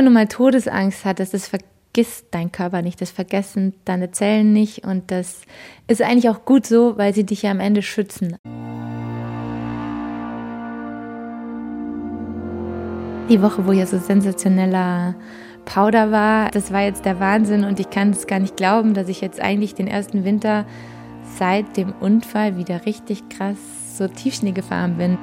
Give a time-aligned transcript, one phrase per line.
[0.00, 4.82] wenn du mal Todesangst hattest, das vergisst dein Körper nicht, das vergessen deine Zellen nicht
[4.86, 5.42] und das
[5.88, 8.38] ist eigentlich auch gut so, weil sie dich ja am Ende schützen.
[13.28, 15.16] Die Woche, wo ja so sensationeller
[15.66, 19.06] Powder war, das war jetzt der Wahnsinn und ich kann es gar nicht glauben, dass
[19.10, 20.64] ich jetzt eigentlich den ersten Winter
[21.38, 23.58] seit dem Unfall wieder richtig krass
[23.98, 25.18] so Tiefschnee gefahren bin.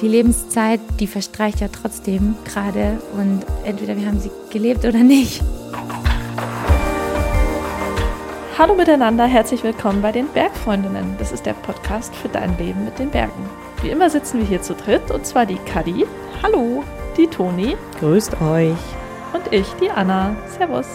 [0.00, 5.42] Die Lebenszeit, die verstreicht ja trotzdem gerade und entweder wir haben sie gelebt oder nicht.
[8.56, 11.16] Hallo miteinander, herzlich willkommen bei den Bergfreundinnen.
[11.18, 13.44] Das ist der Podcast für dein Leben mit den Bergen.
[13.82, 16.06] Wie immer sitzen wir hier zu dritt und zwar die Kadi.
[16.42, 16.82] Hallo,
[17.18, 17.76] die Toni.
[17.98, 18.78] Grüßt euch.
[19.34, 20.34] Und ich, die Anna.
[20.56, 20.86] Servus.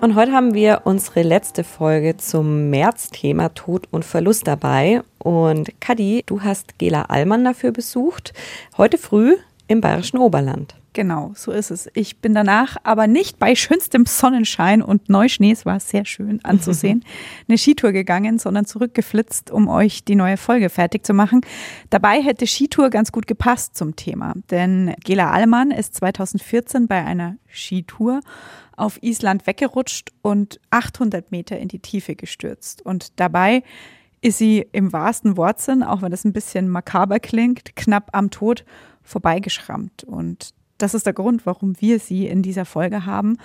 [0.00, 5.02] Und heute haben wir unsere letzte Folge zum März-Thema Tod und Verlust dabei.
[5.26, 8.32] Und Kadi, du hast Gela Allmann dafür besucht,
[8.76, 9.34] heute früh
[9.66, 10.76] im Bayerischen Oberland.
[10.92, 11.90] Genau, so ist es.
[11.94, 17.04] Ich bin danach aber nicht bei schönstem Sonnenschein und Neuschnee, es war sehr schön anzusehen,
[17.48, 21.40] eine Skitour gegangen, sondern zurückgeflitzt, um euch die neue Folge fertig zu machen.
[21.90, 27.34] Dabei hätte Skitour ganz gut gepasst zum Thema, denn Gela Allmann ist 2014 bei einer
[27.48, 28.20] Skitour
[28.76, 32.80] auf Island weggerutscht und 800 Meter in die Tiefe gestürzt.
[32.86, 33.64] Und dabei
[34.26, 38.64] ist sie im wahrsten Wortsinn, auch wenn das ein bisschen makaber klingt, knapp am Tod
[39.04, 40.02] vorbeigeschrammt.
[40.02, 43.38] Und das ist der Grund, warum wir sie in dieser Folge haben,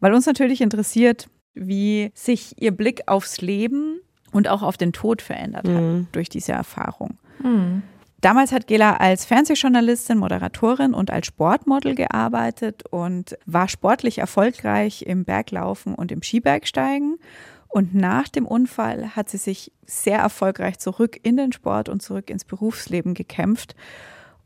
[0.00, 4.00] weil uns natürlich interessiert, wie sich ihr Blick aufs Leben
[4.32, 6.06] und auch auf den Tod verändert hat mhm.
[6.12, 7.18] durch diese Erfahrung.
[7.42, 7.82] Mhm.
[8.22, 15.26] Damals hat Gela als Fernsehjournalistin, Moderatorin und als Sportmodel gearbeitet und war sportlich erfolgreich im
[15.26, 17.18] Berglaufen und im Skibergsteigen.
[17.74, 22.30] Und nach dem Unfall hat sie sich sehr erfolgreich zurück in den Sport und zurück
[22.30, 23.74] ins Berufsleben gekämpft,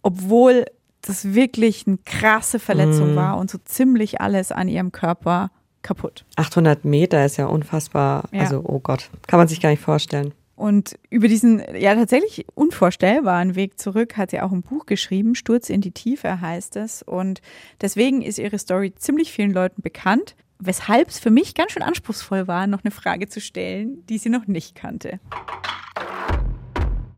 [0.01, 0.65] obwohl
[1.03, 3.17] das wirklich eine krasse Verletzung mm.
[3.17, 5.51] war und so ziemlich alles an ihrem Körper
[5.83, 6.25] kaputt.
[6.37, 8.31] 800 Meter ist ja unfassbar.
[8.33, 8.41] Ja.
[8.41, 10.33] Also, oh Gott, kann man sich gar nicht vorstellen.
[10.57, 15.69] Und über diesen ja tatsächlich unvorstellbaren Weg zurück hat sie auch ein Buch geschrieben, Sturz
[15.69, 17.03] in die Tiefe heißt es.
[17.03, 17.43] Und
[17.83, 22.49] deswegen ist ihre Story ziemlich vielen Leuten bekannt, weshalb es für mich ganz schön anspruchsvoll
[22.49, 25.21] war, noch eine Frage zu stellen, die sie noch nicht kannte.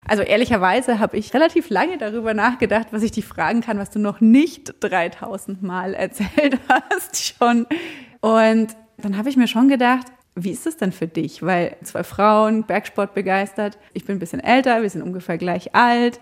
[0.06, 4.00] Also ehrlicherweise habe ich relativ lange darüber nachgedacht, was ich dich fragen kann, was du
[4.00, 7.66] noch nicht 3000 Mal erzählt hast schon.
[8.20, 11.42] Und dann habe ich mir schon gedacht, wie ist es denn für dich?
[11.42, 16.20] Weil zwei Frauen, Bergsport begeistert, ich bin ein bisschen älter, wir sind ungefähr gleich alt.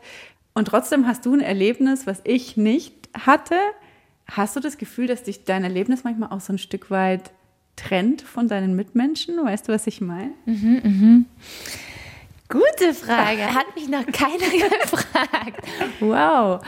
[0.54, 3.56] Und trotzdem hast du ein Erlebnis, was ich nicht hatte.
[4.30, 7.30] Hast du das Gefühl, dass dich dein Erlebnis manchmal auch so ein Stück weit
[7.76, 9.36] trennt von deinen Mitmenschen?
[9.42, 10.32] Weißt du, was ich meine?
[10.46, 11.26] Mhm, mhm.
[12.48, 13.54] Gute Frage.
[13.54, 14.48] Hat mich noch keiner
[14.80, 15.66] gefragt.
[16.00, 16.60] Wow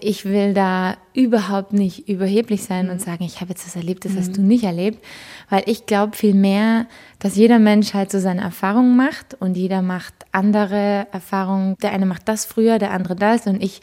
[0.00, 2.92] ich will da überhaupt nicht überheblich sein mhm.
[2.92, 4.18] und sagen, ich habe jetzt das erlebt, das mhm.
[4.18, 5.04] hast du nicht erlebt,
[5.48, 6.86] weil ich glaube vielmehr,
[7.18, 11.76] dass jeder Mensch halt so seine Erfahrungen macht und jeder macht andere Erfahrungen.
[11.82, 13.80] Der eine macht das früher, der andere das und ich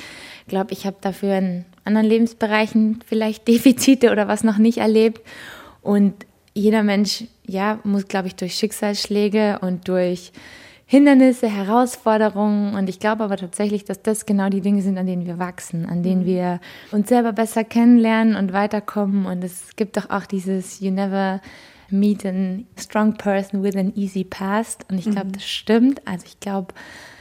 [0.48, 5.22] glaube, ich habe dafür in anderen Lebensbereichen vielleicht Defizite oder was noch nicht erlebt
[5.82, 6.26] und
[6.56, 10.32] jeder Mensch, ja, muss, glaube ich, durch Schicksalsschläge und durch
[10.88, 12.76] Hindernisse, Herausforderungen.
[12.76, 15.86] Und ich glaube aber tatsächlich, dass das genau die Dinge sind, an denen wir wachsen,
[15.86, 16.26] an denen mhm.
[16.26, 16.60] wir
[16.92, 19.26] uns selber besser kennenlernen und weiterkommen.
[19.26, 21.42] Und es gibt doch auch dieses You never
[21.90, 22.34] meet a
[22.80, 24.86] strong person with an easy past.
[24.90, 25.34] Und ich glaube, mhm.
[25.34, 26.08] das stimmt.
[26.08, 26.74] Also ich glaube,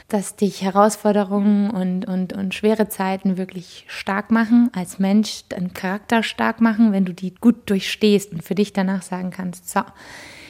[0.07, 6.21] dass dich Herausforderungen und, und, und schwere Zeiten wirklich stark machen, als Mensch deinen Charakter
[6.21, 9.81] stark machen, wenn du die gut durchstehst und für dich danach sagen kannst, so,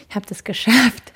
[0.09, 1.13] ich habe das geschafft.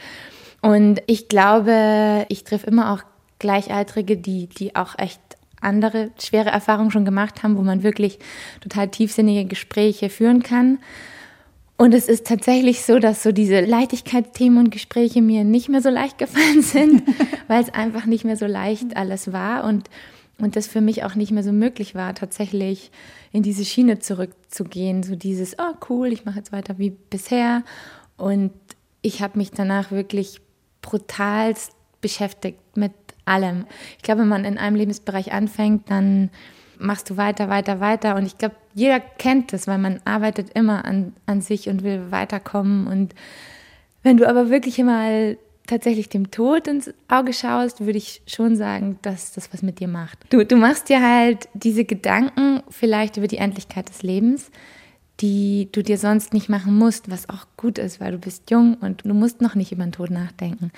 [0.62, 3.02] Und ich glaube, ich treffe immer auch
[3.40, 5.22] Gleichaltrige, die, die auch echt
[5.62, 8.20] andere schwere Erfahrungen schon gemacht haben, wo man wirklich
[8.62, 10.80] total tiefsinnige Gespräche führen kann.
[11.80, 15.90] Und es ist tatsächlich so, dass so diese Leichtigkeitsthemen und Gespräche mir nicht mehr so
[15.90, 17.04] leicht gefallen sind,
[17.48, 19.90] weil es einfach nicht mehr so leicht alles war und,
[20.40, 22.92] und das für mich auch nicht mehr so möglich war, tatsächlich
[23.32, 25.04] in diese Schiene zurückzugehen.
[25.04, 27.64] So dieses, oh cool, ich mache jetzt weiter wie bisher.
[28.18, 28.52] Und
[29.02, 30.42] ich habe mich danach wirklich
[30.82, 31.72] brutalst
[32.02, 32.92] beschäftigt mit
[33.24, 33.66] allem.
[33.96, 36.30] Ich glaube, wenn man in einem Lebensbereich anfängt, dann
[36.80, 38.16] machst du weiter, weiter, weiter.
[38.16, 42.12] Und ich glaube, jeder kennt das, weil man arbeitet immer an, an sich und will
[42.12, 42.88] weiterkommen.
[42.88, 43.14] Und
[44.04, 45.38] wenn du aber wirklich mal
[45.68, 49.88] tatsächlich dem Tod ins Auge schaust, würde ich schon sagen, dass das was mit dir
[49.88, 50.18] macht.
[50.30, 54.50] Du, du machst dir halt diese Gedanken vielleicht über die Endlichkeit des Lebens,
[55.20, 58.76] die du dir sonst nicht machen musst, was auch gut ist, weil du bist jung
[58.76, 60.72] und du musst noch nicht über den Tod nachdenken.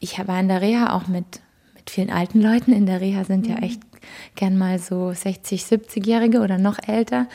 [0.00, 1.40] Ich war in der Reha auch mit,
[1.74, 2.72] mit vielen alten Leuten.
[2.72, 3.62] In der Reha sind ja mhm.
[3.62, 3.87] echt
[4.34, 7.26] gern mal so 60, 70-Jährige oder noch älter.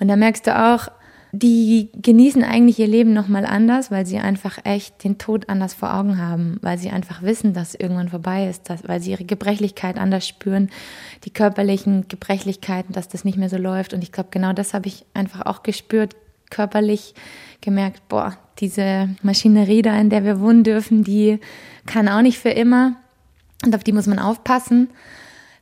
[0.00, 0.88] Und da merkst du auch,
[1.32, 5.94] die genießen eigentlich ihr Leben nochmal anders, weil sie einfach echt den Tod anders vor
[5.94, 9.98] Augen haben, weil sie einfach wissen, dass irgendwann vorbei ist, dass, weil sie ihre Gebrechlichkeit
[9.98, 10.70] anders spüren,
[11.24, 13.92] die körperlichen Gebrechlichkeiten, dass das nicht mehr so läuft.
[13.92, 16.16] Und ich glaube, genau das habe ich einfach auch gespürt,
[16.50, 17.14] körperlich
[17.60, 21.38] gemerkt, boah, diese Maschinerie da, in der wir wohnen dürfen, die
[21.84, 22.96] kann auch nicht für immer.
[23.64, 24.88] Und auf die muss man aufpassen,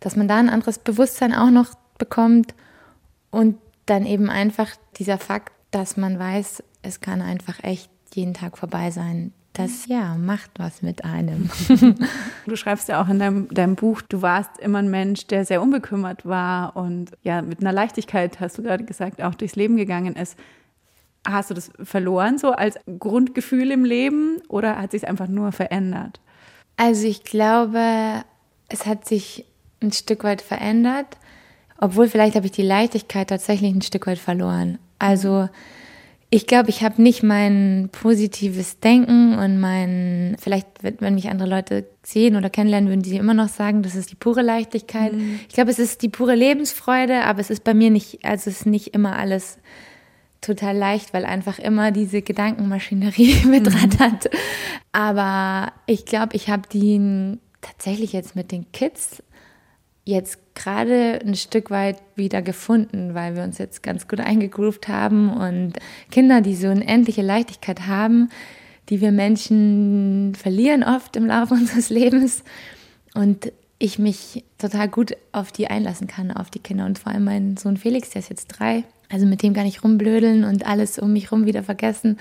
[0.05, 2.55] dass man da ein anderes Bewusstsein auch noch bekommt.
[3.31, 3.57] Und
[3.87, 4.69] dann eben einfach
[4.99, 9.33] dieser Fakt, dass man weiß, es kann einfach echt jeden Tag vorbei sein.
[9.55, 11.49] Das ja macht was mit einem.
[12.47, 15.63] du schreibst ja auch in deinem, deinem Buch, du warst immer ein Mensch, der sehr
[15.63, 20.17] unbekümmert war und ja mit einer Leichtigkeit, hast du gerade gesagt, auch durchs Leben gegangen
[20.17, 20.37] ist.
[21.27, 26.21] Hast du das verloren so als Grundgefühl im Leben oder hat sich einfach nur verändert?
[26.77, 28.25] Also ich glaube,
[28.69, 29.47] es hat sich
[29.85, 31.07] ein Stück weit verändert,
[31.79, 34.79] obwohl vielleicht habe ich die Leichtigkeit tatsächlich ein Stück weit verloren.
[34.99, 35.49] Also
[36.31, 41.87] ich glaube, ich habe nicht mein positives Denken und mein, vielleicht, wenn mich andere Leute
[42.03, 45.13] sehen oder kennenlernen, würden sie immer noch sagen, das ist die pure Leichtigkeit.
[45.13, 45.39] Mhm.
[45.49, 48.61] Ich glaube, es ist die pure Lebensfreude, aber es ist bei mir nicht, also es
[48.61, 49.59] ist nicht immer alles
[50.41, 54.25] total leicht, weil einfach immer diese Gedankenmaschinerie mitrattert.
[54.25, 54.39] Mhm.
[54.91, 59.23] Aber ich glaube, ich habe die tatsächlich jetzt mit den Kids
[60.05, 65.31] jetzt gerade ein Stück weit wieder gefunden, weil wir uns jetzt ganz gut eingegroovt haben
[65.31, 65.75] und
[66.11, 68.29] Kinder, die so eine endliche Leichtigkeit haben,
[68.91, 72.45] die wir Menschen verlieren oft im Laufe unseres Lebens
[73.15, 77.25] und ich mich total gut auf die einlassen kann, auf die Kinder und vor allem
[77.25, 80.99] mein Sohn Felix, der ist jetzt drei, also mit dem kann ich rumblödeln und alles
[80.99, 82.19] um mich rum wieder vergessen,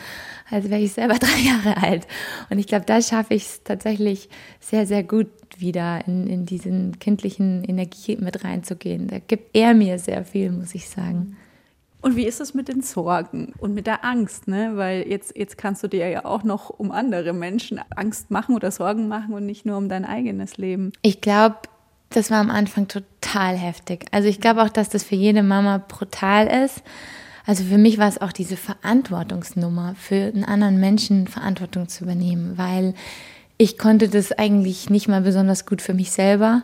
[0.50, 2.08] als wäre ich selber drei Jahre alt.
[2.50, 4.30] Und ich glaube, da schaffe ich es tatsächlich
[4.60, 5.28] sehr, sehr gut,
[5.60, 9.08] wieder in, in diesen kindlichen Energie mit reinzugehen.
[9.08, 11.38] Da gibt er mir sehr viel, muss ich sagen.
[12.02, 14.50] Und wie ist es mit den Sorgen und mit der Angst?
[14.50, 14.74] Ne?
[14.76, 18.72] Weil jetzt, jetzt kannst du dir ja auch noch um andere Menschen Angst machen oder
[18.72, 20.92] Sorgen machen und nicht nur um dein eigenes Leben.
[21.02, 21.56] Ich glaube,
[22.10, 24.06] das war am Anfang total heftig.
[24.12, 26.84] Also ich glaube auch, dass das für jede Mama brutal ist.
[27.46, 32.58] Also für mich war es auch diese Verantwortungsnummer, für einen anderen Menschen Verantwortung zu übernehmen,
[32.58, 32.94] weil
[33.64, 36.64] ich konnte das eigentlich nicht mal besonders gut für mich selber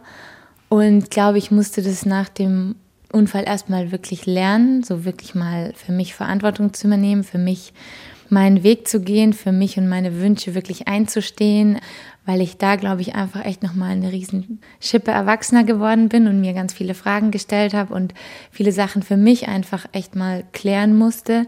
[0.68, 2.75] und glaube, ich musste das nach dem
[3.13, 7.74] Unfall erstmal wirklich lernen, so wirklich mal für mich Verantwortung zu übernehmen, für mich
[8.28, 11.80] meinen Weg zu gehen, für mich und meine Wünsche wirklich einzustehen,
[12.25, 16.42] weil ich da, glaube ich, einfach echt nochmal eine riesen Schippe erwachsener geworden bin und
[16.42, 18.13] mir ganz viele Fragen gestellt habe und
[18.51, 21.48] viele Sachen für mich einfach echt mal klären musste.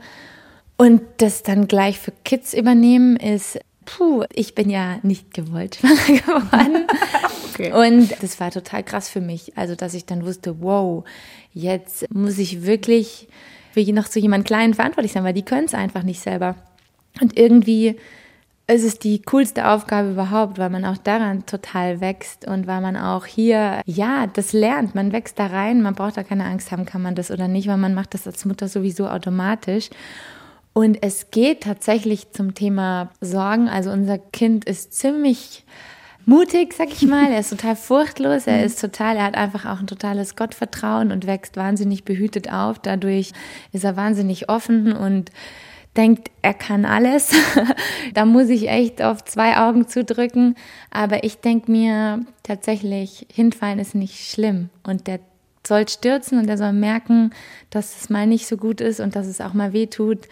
[0.78, 6.20] Und das dann gleich für Kids übernehmen ist, puh, ich bin ja nicht gewollt schwanger
[6.20, 6.88] geworden.
[7.54, 7.74] okay.
[7.74, 9.58] Und das war total krass für mich.
[9.58, 11.04] Also, dass ich dann wusste, wow,
[11.54, 13.28] jetzt muss ich wirklich
[13.74, 16.56] für noch zu jemand Kleinen verantwortlich sein, weil die können es einfach nicht selber.
[17.22, 17.98] Und irgendwie
[18.74, 22.96] es ist die coolste Aufgabe überhaupt, weil man auch daran total wächst und weil man
[22.96, 24.96] auch hier, ja, das lernt.
[24.96, 27.68] Man wächst da rein, man braucht da keine Angst haben, kann man das oder nicht,
[27.68, 29.90] weil man macht das als Mutter sowieso automatisch.
[30.74, 33.68] Und es geht tatsächlich zum Thema Sorgen.
[33.68, 35.66] Also unser Kind ist ziemlich
[36.26, 37.32] mutig, sag ich mal.
[37.32, 38.48] Er ist total furchtlos.
[38.48, 42.80] Er ist total, er hat einfach auch ein totales Gottvertrauen und wächst wahnsinnig behütet auf.
[42.80, 43.34] Dadurch
[43.74, 45.32] ist er wahnsinnig offen und
[45.98, 47.32] denkt, er kann alles.
[48.14, 50.56] da muss ich echt auf zwei Augen zudrücken.
[50.90, 54.70] Aber ich denke mir tatsächlich, hinfallen ist nicht schlimm.
[54.84, 55.20] Und der
[55.68, 57.32] soll stürzen und er soll merken,
[57.70, 60.28] dass es mal nicht so gut ist und dass es auch mal weh tut.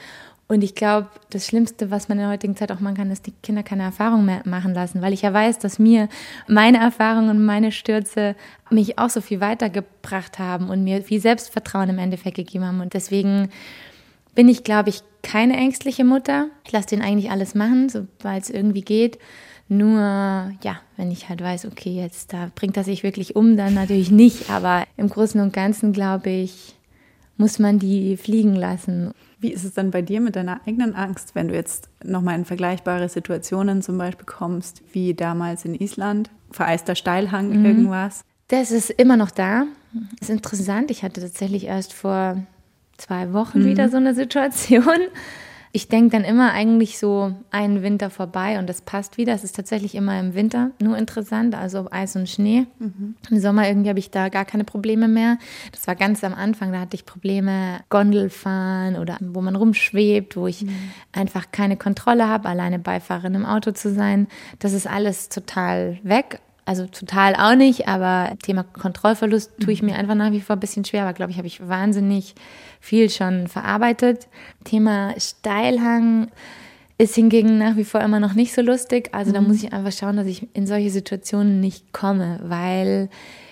[0.51, 3.27] Und ich glaube, das Schlimmste, was man in der heutigen Zeit auch machen kann, ist,
[3.27, 6.09] die Kinder keine Erfahrung mehr machen lassen, weil ich ja weiß, dass mir
[6.47, 8.35] meine Erfahrungen und meine Stürze
[8.71, 12.81] mich auch so viel weitergebracht haben und mir viel Selbstvertrauen im Endeffekt gegeben haben.
[12.81, 13.49] Und deswegen
[14.33, 16.47] bin ich, glaube ich, keine ängstliche Mutter.
[16.65, 19.19] Ich lasse den eigentlich alles machen, sobald es irgendwie geht.
[19.67, 19.99] Nur,
[20.63, 24.09] ja, wenn ich halt weiß, okay, jetzt da bringt er sich wirklich um, dann natürlich
[24.09, 24.49] nicht.
[24.49, 26.73] Aber im Großen und Ganzen, glaube ich,
[27.37, 29.13] muss man die fliegen lassen.
[29.39, 32.45] Wie ist es dann bei dir mit deiner eigenen Angst, wenn du jetzt nochmal in
[32.45, 37.65] vergleichbare Situationen zum Beispiel kommst, wie damals in Island, vereister Steilhang, mhm.
[37.65, 38.25] irgendwas?
[38.49, 39.65] Das ist immer noch da.
[40.19, 40.91] Das ist interessant.
[40.91, 42.43] Ich hatte tatsächlich erst vor
[42.97, 43.65] zwei Wochen mhm.
[43.65, 44.99] wieder so eine Situation.
[45.71, 49.33] Ich denke dann immer eigentlich so einen Winter vorbei und das passt wieder.
[49.33, 52.65] Es ist tatsächlich immer im Winter nur interessant, also Eis und Schnee.
[52.79, 53.15] Mhm.
[53.29, 55.37] Im Sommer irgendwie habe ich da gar keine Probleme mehr.
[55.71, 60.47] Das war ganz am Anfang, da hatte ich Probleme, Gondelfahren oder wo man rumschwebt, wo
[60.47, 60.75] ich mhm.
[61.11, 64.27] einfach keine Kontrolle habe, alleine Beifahrerin im Auto zu sein.
[64.57, 69.95] Das ist alles total weg Also total auch nicht, aber Thema Kontrollverlust tue ich mir
[69.95, 72.35] einfach nach wie vor ein bisschen schwer, aber glaube ich, habe ich wahnsinnig
[72.79, 74.27] viel schon verarbeitet.
[74.65, 76.29] Thema Steilhang
[76.99, 79.09] ist hingegen nach wie vor immer noch nicht so lustig.
[79.13, 83.09] Also da muss ich einfach schauen, dass ich in solche Situationen nicht komme, weil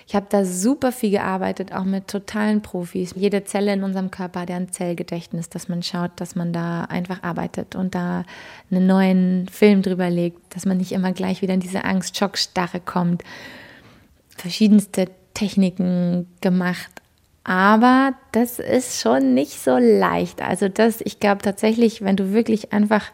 [0.08, 3.12] ich habe da super viel gearbeitet, auch mit totalen Profis.
[3.14, 6.84] Jede Zelle in unserem Körper hat ja ein Zellgedächtnis, dass man schaut, dass man da
[6.84, 8.24] einfach arbeitet und da
[8.70, 13.22] einen neuen Film drüber legt, dass man nicht immer gleich wieder in diese Angst-Schockstarre kommt.
[14.30, 17.02] Verschiedenste Techniken gemacht,
[17.44, 20.40] aber das ist schon nicht so leicht.
[20.40, 23.04] Also das, ich glaube tatsächlich, wenn du wirklich einfach,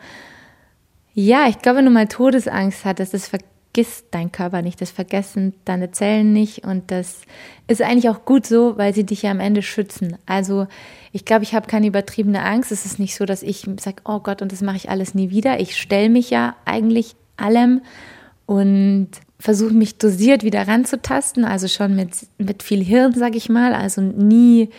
[1.13, 3.27] ja, ich glaube, wenn du mal Todesangst hattest, das
[3.75, 7.23] vergisst dein Körper nicht, das vergessen deine Zellen nicht und das
[7.67, 10.17] ist eigentlich auch gut so, weil sie dich ja am Ende schützen.
[10.27, 10.69] Also
[11.11, 12.71] ich glaube, ich habe keine übertriebene Angst.
[12.71, 15.31] Es ist nicht so, dass ich sage, oh Gott, und das mache ich alles nie
[15.31, 15.59] wieder.
[15.59, 17.81] Ich stelle mich ja eigentlich allem
[18.47, 19.09] und
[19.41, 24.01] versuche mich dosiert wieder ranzutasten, also schon mit, mit viel Hirn, sage ich mal, also
[24.01, 24.71] nie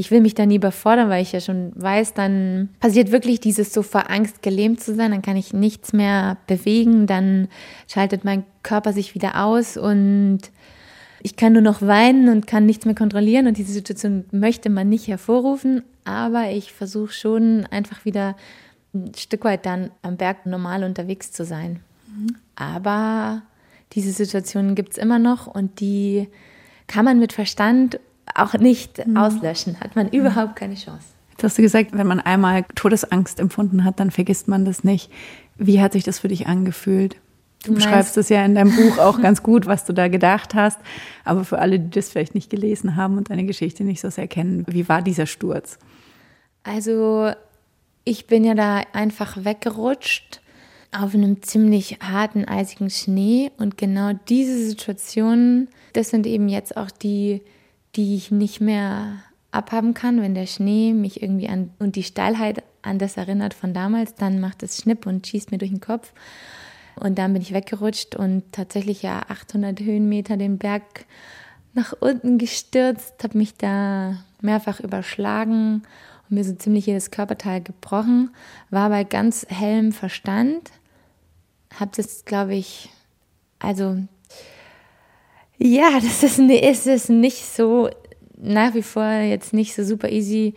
[0.00, 3.72] ich will mich da nie überfordern, weil ich ja schon weiß, dann passiert wirklich dieses
[3.72, 7.48] so vor Angst gelähmt zu sein, dann kann ich nichts mehr bewegen, dann
[7.88, 10.38] schaltet mein Körper sich wieder aus und
[11.20, 14.88] ich kann nur noch weinen und kann nichts mehr kontrollieren und diese Situation möchte man
[14.88, 18.36] nicht hervorrufen, aber ich versuche schon einfach wieder
[18.94, 21.80] ein Stück weit dann am Berg normal unterwegs zu sein.
[22.06, 22.36] Mhm.
[22.54, 23.42] Aber
[23.94, 26.28] diese Situationen gibt es immer noch und die
[26.86, 27.98] kann man mit Verstand
[28.34, 29.16] auch nicht mhm.
[29.16, 31.06] auslöschen, hat man überhaupt keine Chance.
[31.30, 35.10] Jetzt hast du gesagt, wenn man einmal Todesangst empfunden hat, dann vergisst man das nicht.
[35.56, 37.16] Wie hat sich das für dich angefühlt?
[37.62, 40.54] Du, du beschreibst es ja in deinem Buch auch ganz gut, was du da gedacht
[40.54, 40.80] hast.
[41.24, 44.28] Aber für alle, die das vielleicht nicht gelesen haben und deine Geschichte nicht so sehr
[44.28, 45.78] kennen, wie war dieser Sturz?
[46.64, 47.30] Also,
[48.04, 50.40] ich bin ja da einfach weggerutscht
[50.96, 53.50] auf einem ziemlich harten, eisigen Schnee.
[53.58, 57.42] Und genau diese Situationen, das sind eben jetzt auch die,
[57.96, 62.62] die ich nicht mehr abhaben kann, wenn der Schnee mich irgendwie an und die Steilheit
[62.82, 66.12] an das erinnert von damals, dann macht es Schnipp und schießt mir durch den Kopf.
[66.96, 71.06] Und dann bin ich weggerutscht und tatsächlich ja 800 Höhenmeter den Berg
[71.74, 75.82] nach unten gestürzt, habe mich da mehrfach überschlagen
[76.28, 78.30] und mir so ziemlich jedes Körperteil gebrochen,
[78.70, 80.70] war bei ganz hellem Verstand,
[81.78, 82.90] habe das, glaube ich,
[83.60, 83.98] also
[85.58, 87.90] ja, das ist, ist es nicht so,
[88.40, 90.54] nach wie vor jetzt nicht so super easy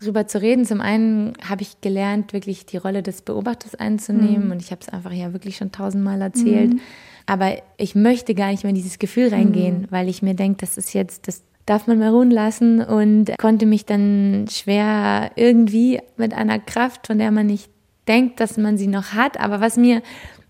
[0.00, 0.64] drüber zu reden.
[0.64, 4.52] Zum einen habe ich gelernt, wirklich die Rolle des Beobachters einzunehmen mhm.
[4.52, 6.74] und ich habe es einfach ja wirklich schon tausendmal erzählt.
[6.74, 6.80] Mhm.
[7.26, 9.86] Aber ich möchte gar nicht mehr in dieses Gefühl reingehen, mhm.
[9.90, 13.66] weil ich mir denke, das ist jetzt, das darf man mal ruhen lassen und konnte
[13.66, 17.70] mich dann schwer irgendwie mit einer Kraft, von der man nicht
[18.08, 20.02] denkt, dass man sie noch hat, aber was mir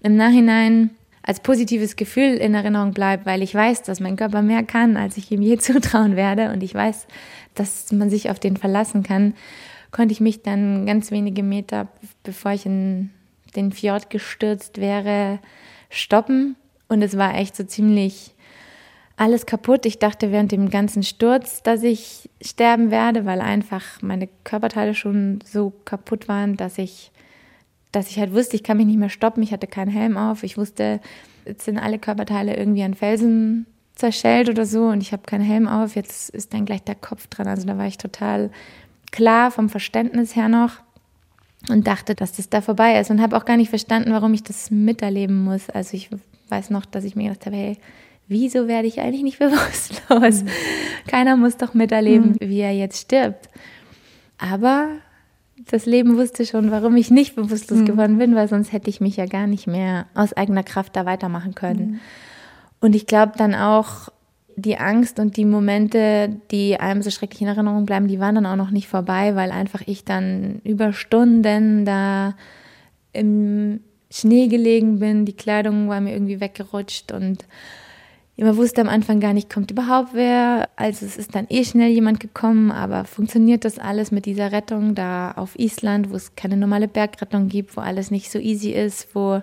[0.02, 0.90] im Nachhinein
[1.22, 5.16] als positives Gefühl in Erinnerung bleibt, weil ich weiß, dass mein Körper mehr kann, als
[5.16, 6.52] ich ihm je zutrauen werde.
[6.52, 7.06] Und ich weiß,
[7.54, 9.34] dass man sich auf den verlassen kann,
[9.90, 11.88] konnte ich mich dann ganz wenige Meter,
[12.22, 13.10] bevor ich in
[13.56, 15.40] den Fjord gestürzt wäre,
[15.88, 16.56] stoppen.
[16.88, 18.34] Und es war echt so ziemlich
[19.16, 19.84] alles kaputt.
[19.84, 25.40] Ich dachte während dem ganzen Sturz, dass ich sterben werde, weil einfach meine Körperteile schon
[25.44, 27.10] so kaputt waren, dass ich
[27.92, 30.42] dass ich halt wusste, ich kann mich nicht mehr stoppen, ich hatte keinen Helm auf,
[30.42, 31.00] ich wusste,
[31.44, 35.68] jetzt sind alle Körperteile irgendwie an Felsen zerschellt oder so und ich habe keinen Helm
[35.68, 37.48] auf, jetzt ist dann gleich der Kopf dran.
[37.48, 38.50] Also da war ich total
[39.10, 40.76] klar vom Verständnis her noch
[41.68, 44.42] und dachte, dass das da vorbei ist und habe auch gar nicht verstanden, warum ich
[44.42, 45.68] das miterleben muss.
[45.68, 46.08] Also ich
[46.48, 47.76] weiß noch, dass ich mir gedacht habe, hey,
[48.28, 50.44] wieso werde ich eigentlich nicht bewusstlos?
[50.44, 50.48] Mhm.
[51.06, 52.48] Keiner muss doch miterleben, mhm.
[52.48, 53.48] wie er jetzt stirbt.
[54.38, 54.88] Aber
[55.66, 57.86] das Leben wusste schon, warum ich nicht bewusstlos mhm.
[57.86, 61.06] geworden bin, weil sonst hätte ich mich ja gar nicht mehr aus eigener Kraft da
[61.06, 61.90] weitermachen können.
[61.90, 62.00] Mhm.
[62.80, 64.08] Und ich glaube dann auch,
[64.56, 68.46] die Angst und die Momente, die einem so schrecklich in Erinnerung bleiben, die waren dann
[68.46, 72.34] auch noch nicht vorbei, weil einfach ich dann über Stunden da
[73.12, 77.44] im Schnee gelegen bin, die Kleidung war mir irgendwie weggerutscht und
[78.44, 80.68] man wusste am Anfang gar nicht, kommt überhaupt wer.
[80.76, 84.94] Also es ist dann eh schnell jemand gekommen, aber funktioniert das alles mit dieser Rettung
[84.94, 89.14] da auf Island, wo es keine normale Bergrettung gibt, wo alles nicht so easy ist,
[89.14, 89.42] wo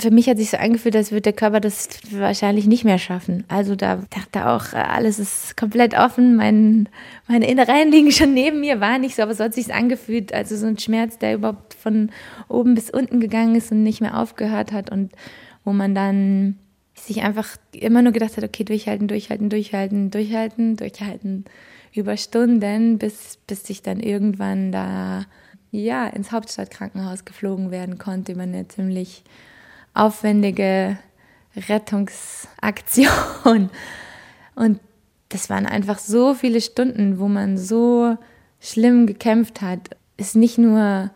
[0.00, 3.44] für mich hat sich so angefühlt, als würde der Körper das wahrscheinlich nicht mehr schaffen.
[3.48, 6.88] Also da dachte auch, alles ist komplett offen, mein,
[7.28, 10.56] meine Innereien liegen schon neben mir, war nicht so, aber so hat sich angefühlt, also
[10.56, 12.10] so ein Schmerz, der überhaupt von
[12.48, 15.12] oben bis unten gegangen ist und nicht mehr aufgehört hat und
[15.64, 16.56] wo man dann
[16.94, 21.44] sich einfach immer nur gedacht hat, okay, durchhalten, durchhalten, durchhalten, durchhalten, durchhalten
[21.94, 25.26] über Stunden, bis, bis ich dann irgendwann da
[25.70, 29.24] ja ins Hauptstadtkrankenhaus geflogen werden konnte über eine ziemlich
[29.94, 30.98] aufwendige
[31.68, 33.70] Rettungsaktion.
[34.54, 34.80] Und
[35.28, 38.16] das waren einfach so viele Stunden, wo man so
[38.60, 39.90] schlimm gekämpft hat.
[40.16, 41.10] Ist nicht nur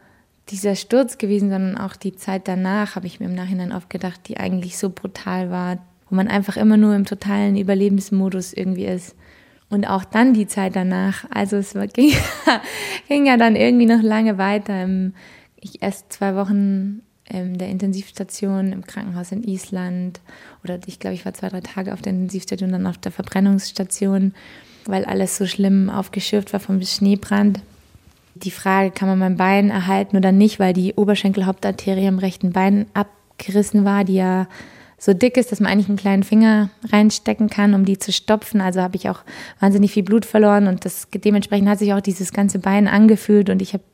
[0.51, 4.21] dieser Sturz gewesen, sondern auch die Zeit danach, habe ich mir im Nachhinein oft gedacht,
[4.29, 9.17] die eigentlich so brutal war, wo man einfach immer nur im totalen Überlebensmodus irgendwie ist.
[9.71, 11.25] Und auch dann die Zeit danach.
[11.31, 12.13] Also es war, ging,
[13.09, 14.87] ging ja dann irgendwie noch lange weiter.
[15.61, 20.21] Ich erst zwei Wochen in der Intensivstation im Krankenhaus in Island
[20.63, 24.35] oder ich glaube, ich war zwei, drei Tage auf der Intensivstation, dann auf der Verbrennungsstation,
[24.85, 27.61] weil alles so schlimm aufgeschürft war vom Schneebrand.
[28.35, 32.87] Die Frage, kann man mein Bein erhalten oder nicht, weil die Oberschenkelhauptarterie im rechten Bein
[32.93, 34.49] abgerissen war, die ja
[34.99, 38.61] so dick ist, dass man eigentlich einen kleinen Finger reinstecken kann, um die zu stopfen.
[38.61, 39.21] Also habe ich auch
[39.61, 43.61] wahnsinnig viel Blut verloren und das, dementsprechend hat sich auch dieses ganze Bein angefühlt und
[43.61, 43.85] ich habe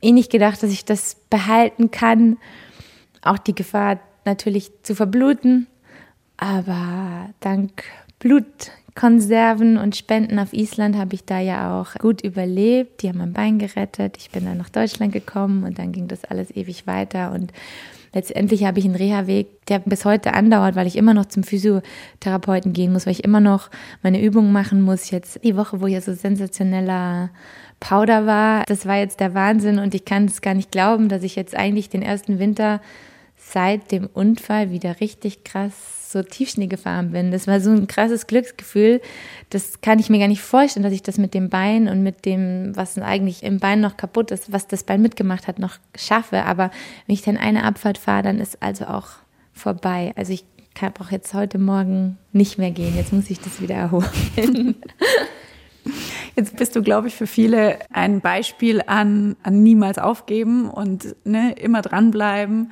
[0.00, 2.36] eh nicht gedacht, dass ich das behalten kann.
[3.22, 5.66] Auch die Gefahr natürlich zu verbluten.
[6.36, 7.82] Aber dank
[8.98, 13.02] Blutkonserven und Spenden auf Island habe ich da ja auch gut überlebt.
[13.02, 14.16] Die haben mein Bein gerettet.
[14.18, 17.30] Ich bin dann nach Deutschland gekommen und dann ging das alles ewig weiter.
[17.30, 17.52] Und
[18.12, 22.72] letztendlich habe ich einen Reha-Weg, der bis heute andauert, weil ich immer noch zum Physiotherapeuten
[22.72, 23.70] gehen muss, weil ich immer noch
[24.02, 25.10] meine Übungen machen muss.
[25.10, 27.30] Jetzt die Woche, wo ja so sensationeller
[27.78, 31.22] Powder war, das war jetzt der Wahnsinn und ich kann es gar nicht glauben, dass
[31.22, 32.80] ich jetzt eigentlich den ersten Winter
[33.52, 35.72] seit dem Unfall wieder richtig krass
[36.10, 37.30] so Tiefschnee gefahren bin.
[37.30, 39.02] Das war so ein krasses Glücksgefühl.
[39.50, 42.24] Das kann ich mir gar nicht vorstellen, dass ich das mit dem Bein und mit
[42.24, 46.44] dem, was eigentlich im Bein noch kaputt ist, was das Bein mitgemacht hat, noch schaffe.
[46.44, 46.70] Aber
[47.06, 49.08] wenn ich dann eine Abfahrt fahre, dann ist also auch
[49.52, 50.12] vorbei.
[50.16, 50.44] Also ich
[51.00, 52.94] auch jetzt heute Morgen nicht mehr gehen.
[52.96, 54.76] Jetzt muss ich das wieder erholen.
[56.36, 61.52] Jetzt bist du, glaube ich, für viele ein Beispiel an, an niemals aufgeben und ne,
[61.58, 62.70] immer dranbleiben.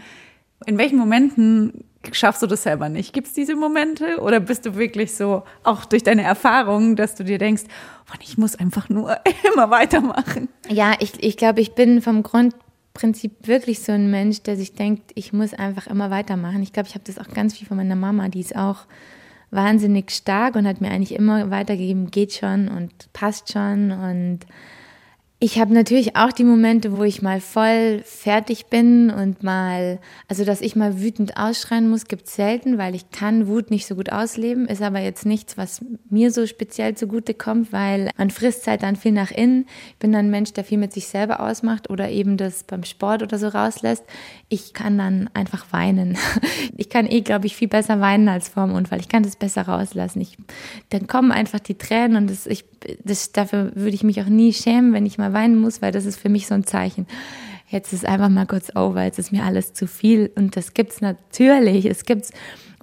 [0.65, 3.13] In welchen Momenten schaffst du das selber nicht?
[3.13, 7.25] Gibt es diese Momente oder bist du wirklich so, auch durch deine Erfahrungen, dass du
[7.25, 7.64] dir denkst,
[8.11, 9.16] oh, ich muss einfach nur
[9.53, 10.49] immer weitermachen?
[10.69, 15.12] Ja, ich, ich glaube, ich bin vom Grundprinzip wirklich so ein Mensch, der sich denkt,
[15.14, 16.62] ich muss einfach immer weitermachen.
[16.62, 18.87] Ich glaube, ich habe das auch ganz viel von meiner Mama, die ist auch
[19.51, 24.40] wahnsinnig stark und hat mir eigentlich immer weitergegeben, geht schon und passt schon und
[25.38, 30.46] ich habe natürlich auch die Momente, wo ich mal voll fertig bin und mal, also
[30.46, 34.11] dass ich mal wütend ausschreien muss, gibt selten, weil ich kann Wut nicht so gut
[34.11, 38.83] ausleben, ist aber jetzt nichts, was mir so speziell zugute kommt, weil man frisst halt
[38.83, 39.66] dann viel nach innen.
[39.90, 42.85] Ich bin dann ein Mensch, der viel mit sich selber ausmacht oder eben das beim
[42.85, 44.05] Sport oder so rauslässt.
[44.49, 46.16] Ich kann dann einfach weinen.
[46.79, 49.01] Ich kann eh, glaube ich, viel besser weinen als vor dem Unfall.
[49.01, 50.20] Ich kann das besser rauslassen.
[50.20, 50.37] Ich,
[50.90, 52.64] dann kommen einfach die Tränen und das, ich,
[53.05, 56.07] das, dafür würde ich mich auch nie schämen, wenn ich mal weinen muss, weil das
[56.07, 57.07] ist für mich so ein Zeichen.
[57.68, 60.31] Jetzt ist einfach mal kurz over, jetzt ist mir alles zu viel.
[60.37, 61.85] Und das gibt's natürlich.
[61.85, 62.31] Es gibt's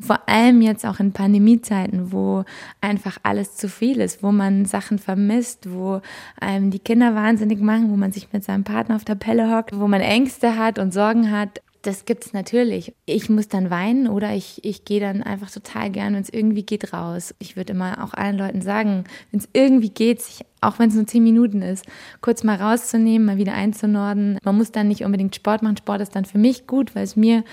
[0.02, 2.44] vor allem jetzt auch in Pandemiezeiten, wo
[2.82, 6.02] einfach alles zu viel ist, wo man Sachen vermisst, wo
[6.40, 9.78] einem die Kinder wahnsinnig machen, wo man sich mit seinem Partner auf der Pelle hockt,
[9.80, 12.96] wo man Ängste hat und Sorgen hat das gibt es natürlich.
[13.06, 16.64] Ich muss dann weinen oder ich, ich gehe dann einfach total gern, wenn es irgendwie
[16.64, 17.36] geht, raus.
[17.40, 20.96] Ich würde immer auch allen Leuten sagen, wenn es irgendwie geht, sich, auch wenn es
[20.96, 21.86] nur zehn Minuten ist,
[22.22, 24.40] kurz mal rauszunehmen, mal wieder einzunorden.
[24.44, 25.78] Man muss dann nicht unbedingt Sport machen.
[25.78, 27.44] Sport ist dann für mich gut, weil es mir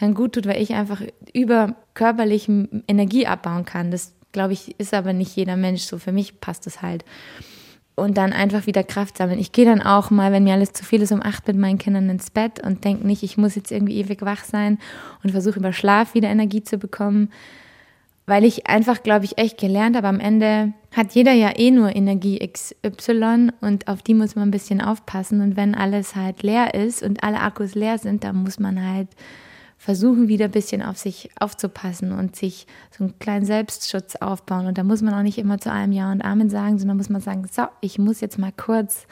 [0.00, 1.00] dann gut tut, weil ich einfach
[1.32, 3.92] über körperlichen Energie abbauen kann.
[3.92, 5.98] Das, glaube ich, ist aber nicht jeder Mensch so.
[5.98, 7.04] Für mich passt es halt
[7.96, 9.40] und dann einfach wieder Kraft sammeln.
[9.40, 11.78] Ich gehe dann auch mal, wenn mir alles zu viel ist, um acht mit meinen
[11.78, 14.78] Kindern ins Bett und denke nicht, ich muss jetzt irgendwie ewig wach sein
[15.24, 17.30] und versuche über Schlaf wieder Energie zu bekommen,
[18.26, 21.96] weil ich einfach, glaube ich, echt gelernt habe, am Ende hat jeder ja eh nur
[21.96, 26.74] Energie XY und auf die muss man ein bisschen aufpassen und wenn alles halt leer
[26.74, 29.08] ist und alle Akkus leer sind, dann muss man halt
[29.78, 34.66] versuchen, wieder ein bisschen auf sich aufzupassen und sich so einen kleinen Selbstschutz aufbauen.
[34.66, 37.10] Und da muss man auch nicht immer zu allem Ja und Amen sagen, sondern muss
[37.10, 39.06] man sagen, so, ich muss jetzt mal kurz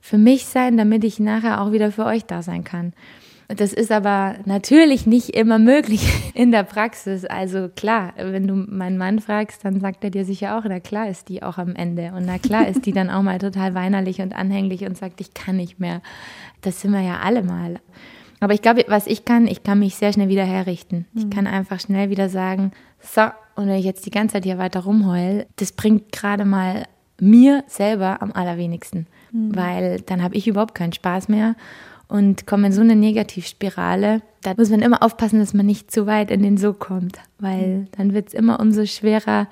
[0.00, 2.92] für mich sein, damit ich nachher auch wieder für euch da sein kann.
[3.48, 7.24] Das ist aber natürlich nicht immer möglich in der Praxis.
[7.24, 11.08] Also klar, wenn du meinen Mann fragst, dann sagt er dir sicher auch, na klar
[11.08, 12.12] ist die auch am Ende.
[12.16, 15.34] Und na klar ist die dann auch mal total weinerlich und anhänglich und sagt, ich
[15.34, 16.00] kann nicht mehr.
[16.62, 17.80] Das sind wir ja alle mal.
[18.44, 21.06] Aber ich glaube, was ich kann, ich kann mich sehr schnell wieder herrichten.
[21.14, 21.30] Ich mhm.
[21.30, 23.22] kann einfach schnell wieder sagen, so,
[23.56, 26.84] und wenn ich jetzt die ganze Zeit hier weiter rumheul, das bringt gerade mal
[27.18, 29.06] mir selber am allerwenigsten.
[29.32, 29.56] Mhm.
[29.56, 31.56] Weil dann habe ich überhaupt keinen Spaß mehr
[32.06, 34.20] und komme in so eine Negativspirale.
[34.42, 37.66] Da muss man immer aufpassen, dass man nicht zu weit in den So kommt, weil
[37.66, 37.88] mhm.
[37.92, 39.48] dann wird es immer umso schwerer,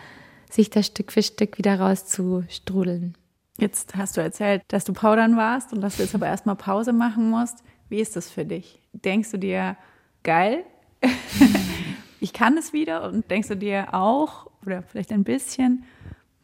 [0.50, 3.14] sich da Stück für Stück wieder rauszustrudeln.
[3.58, 6.92] Jetzt hast du erzählt, dass du Powdern warst und dass du jetzt aber erstmal Pause
[6.92, 7.64] machen musst.
[7.88, 8.81] Wie ist das für dich?
[8.92, 9.76] Denkst du dir,
[10.22, 10.64] geil,
[12.20, 15.84] ich kann es wieder und denkst du dir auch oder vielleicht ein bisschen,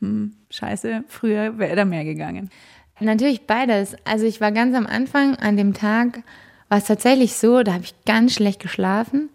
[0.01, 2.51] hm, scheiße, früher wäre da mehr gegangen?
[3.01, 3.97] Natürlich beides.
[4.05, 6.23] Also ich war ganz am Anfang an dem Tag,
[6.69, 9.31] war es tatsächlich so, da habe ich ganz schlecht geschlafen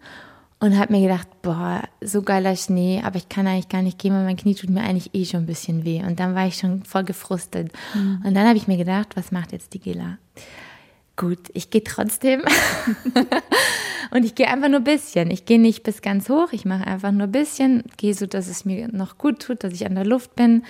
[0.60, 4.14] und habe mir gedacht, boah, so geiler Schnee, aber ich kann eigentlich gar nicht gehen,
[4.14, 6.02] weil mein Knie tut mir eigentlich eh schon ein bisschen weh.
[6.02, 7.72] Und dann war ich schon voll gefrustet.
[7.94, 8.22] Mhm.
[8.24, 10.18] Und dann habe ich mir gedacht, was macht jetzt die Gela?
[11.16, 12.42] Gut, ich gehe trotzdem.
[14.10, 15.30] und ich gehe einfach nur ein bisschen.
[15.30, 18.48] Ich gehe nicht bis ganz hoch, ich mache einfach nur ein bisschen, gehe so, dass
[18.48, 20.64] es mir noch gut tut, dass ich an der Luft bin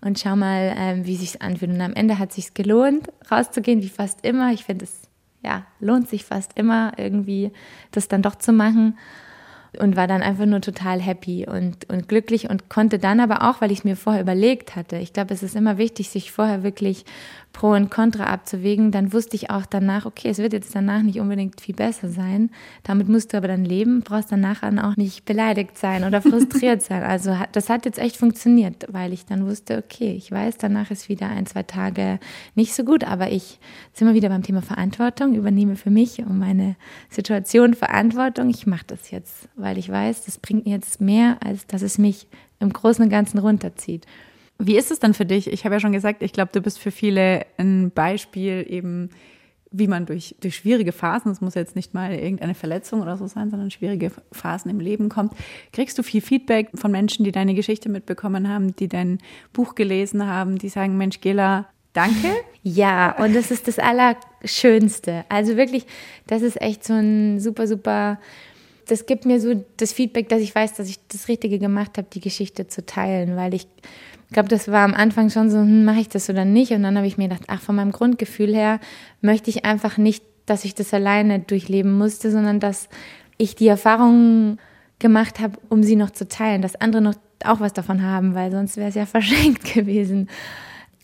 [0.00, 1.72] und schau mal, ähm, wie sich anfühlt.
[1.72, 4.52] Und am Ende hat sich gelohnt, rauszugehen, wie fast immer.
[4.52, 5.02] Ich finde, es
[5.42, 7.50] ja lohnt sich fast immer irgendwie,
[7.90, 8.96] das dann doch zu machen
[9.78, 13.60] und war dann einfach nur total happy und, und glücklich und konnte dann aber auch,
[13.60, 16.62] weil ich es mir vorher überlegt hatte, ich glaube, es ist immer wichtig, sich vorher
[16.62, 17.04] wirklich
[17.58, 21.18] Pro und Contra abzuwägen, dann wusste ich auch danach, okay, es wird jetzt danach nicht
[21.18, 22.50] unbedingt viel besser sein.
[22.84, 27.02] Damit musst du aber dann leben, brauchst danach auch nicht beleidigt sein oder frustriert sein.
[27.02, 31.08] Also das hat jetzt echt funktioniert, weil ich dann wusste, okay, ich weiß, danach ist
[31.08, 32.20] wieder ein, zwei Tage
[32.54, 33.58] nicht so gut, aber ich
[33.92, 36.76] sind wir wieder beim Thema Verantwortung, übernehme für mich und meine
[37.10, 38.50] Situation Verantwortung.
[38.50, 41.98] Ich mache das jetzt, weil ich weiß, das bringt mir jetzt mehr, als dass es
[41.98, 42.28] mich
[42.60, 44.06] im Großen und Ganzen runterzieht.
[44.58, 45.52] Wie ist es dann für dich?
[45.52, 49.10] Ich habe ja schon gesagt, ich glaube, du bist für viele ein Beispiel eben,
[49.70, 53.26] wie man durch, durch schwierige Phasen, das muss jetzt nicht mal irgendeine Verletzung oder so
[53.28, 55.32] sein, sondern schwierige Phasen im Leben kommt.
[55.72, 59.18] Kriegst du viel Feedback von Menschen, die deine Geschichte mitbekommen haben, die dein
[59.52, 62.28] Buch gelesen haben, die sagen, Mensch, Gela, danke?
[62.64, 65.24] Ja, und das ist das Allerschönste.
[65.30, 65.86] Also wirklich,
[66.26, 68.18] das ist echt so ein super, super
[68.88, 72.08] das gibt mir so das Feedback, dass ich weiß, dass ich das Richtige gemacht habe,
[72.12, 73.66] die Geschichte zu teilen, weil ich
[74.32, 76.72] glaube, das war am Anfang schon so, hm, mache ich das oder nicht?
[76.72, 78.80] Und dann habe ich mir gedacht, ach, von meinem Grundgefühl her
[79.20, 82.88] möchte ich einfach nicht, dass ich das alleine durchleben musste, sondern dass
[83.36, 84.58] ich die Erfahrungen
[84.98, 88.50] gemacht habe, um sie noch zu teilen, dass andere noch auch was davon haben, weil
[88.50, 90.28] sonst wäre es ja verschenkt gewesen.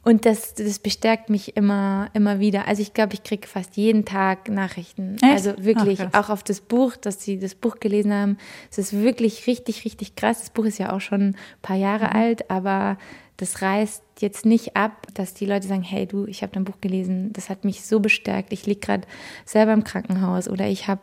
[0.05, 2.69] Und das, das bestärkt mich immer, immer wieder.
[2.69, 5.17] Also ich glaube, ich kriege fast jeden Tag Nachrichten.
[5.17, 5.25] Echt?
[5.25, 8.37] Also wirklich, Ach, auch auf das Buch, dass sie das Buch gelesen haben.
[8.71, 10.41] Es ist wirklich richtig, richtig krass.
[10.41, 12.13] Das Buch ist ja auch schon ein paar Jahre mhm.
[12.13, 12.99] alt, aber
[13.39, 16.81] das reißt jetzt nicht ab, dass die Leute sagen, hey du, ich habe dein Buch
[16.81, 18.53] gelesen, das hat mich so bestärkt.
[18.53, 19.09] Ich liege gerade
[19.45, 21.01] selber im Krankenhaus oder ich habe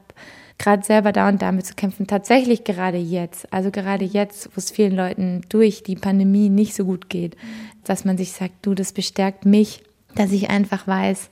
[0.62, 2.08] gerade selber da und damit zu kämpfen.
[2.08, 6.86] Tatsächlich gerade jetzt, also gerade jetzt, wo es vielen Leuten durch die Pandemie nicht so
[6.86, 7.36] gut geht,
[7.84, 9.84] dass man sich sagt, du, das bestärkt mich,
[10.16, 11.30] dass ich einfach weiß,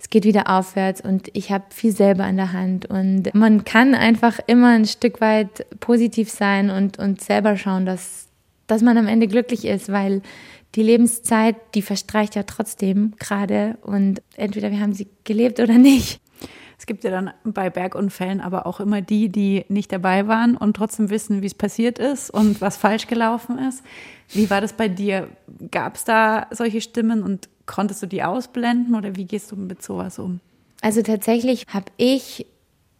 [0.00, 3.94] es geht wieder aufwärts und ich habe viel selber in der Hand und man kann
[3.94, 8.28] einfach immer ein Stück weit positiv sein und, und selber schauen, dass,
[8.66, 10.22] dass man am Ende glücklich ist, weil
[10.74, 16.20] die Lebenszeit, die verstreicht ja trotzdem gerade und entweder wir haben sie gelebt oder nicht.
[16.80, 20.74] Es gibt ja dann bei Bergunfällen aber auch immer die, die nicht dabei waren und
[20.74, 23.84] trotzdem wissen, wie es passiert ist und was falsch gelaufen ist.
[24.30, 25.28] Wie war das bei dir?
[25.70, 29.82] Gab es da solche Stimmen und konntest du die ausblenden oder wie gehst du mit
[29.82, 30.40] sowas um?
[30.80, 32.46] Also tatsächlich habe ich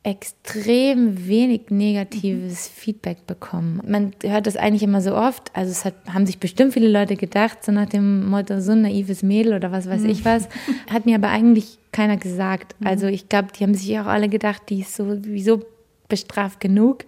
[0.03, 3.83] extrem wenig negatives Feedback bekommen.
[3.87, 5.55] Man hört das eigentlich immer so oft.
[5.55, 8.83] Also es hat, haben sich bestimmt viele Leute gedacht, so nach dem Motto, so ein
[8.83, 10.49] naives Mädel oder was weiß ich was.
[10.91, 12.75] Hat mir aber eigentlich keiner gesagt.
[12.83, 15.61] Also ich glaube, die haben sich auch alle gedacht, die ist sowieso
[16.09, 17.05] bestraft genug.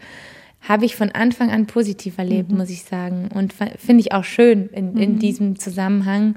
[0.60, 2.58] Habe ich von Anfang an positiv erlebt, mhm.
[2.58, 3.30] muss ich sagen.
[3.34, 5.18] Und finde ich auch schön in, in mhm.
[5.18, 6.36] diesem Zusammenhang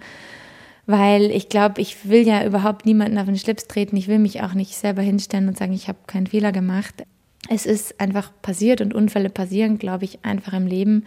[0.86, 3.98] weil ich glaube, ich will ja überhaupt niemanden auf den Schlips treten.
[3.98, 7.04] Ich will mich auch nicht selber hinstellen und sagen, ich habe keinen Fehler gemacht.
[7.50, 11.06] Es ist einfach passiert und Unfälle passieren, glaube ich, einfach im Leben.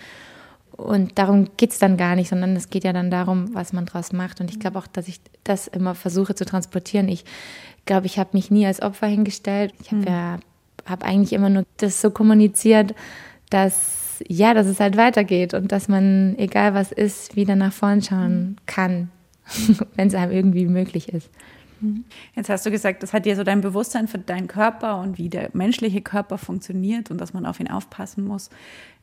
[0.73, 3.87] Und darum geht es dann gar nicht, sondern es geht ja dann darum, was man
[3.87, 4.41] draus macht.
[4.41, 7.09] Und ich glaube auch, dass ich das immer versuche zu transportieren.
[7.09, 7.25] Ich
[7.85, 9.75] glaube, ich habe mich nie als Opfer hingestellt.
[9.81, 10.07] Ich habe mhm.
[10.07, 10.39] ja
[10.89, 12.95] habe eigentlich immer nur das so kommuniziert,
[13.51, 18.03] dass ja, dass es halt weitergeht und dass man, egal was ist, wieder nach vorn
[18.03, 19.11] schauen kann.
[19.97, 21.31] wenn es einem irgendwie möglich ist.
[21.81, 22.05] Mhm.
[22.35, 25.29] Jetzt hast du gesagt, das hat dir so dein Bewusstsein für deinen Körper und wie
[25.29, 28.51] der menschliche Körper funktioniert und dass man auf ihn aufpassen muss,